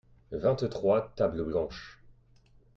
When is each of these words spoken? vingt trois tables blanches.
vingt 0.31 0.67
trois 0.67 1.13
tables 1.15 1.45
blanches. 1.45 1.99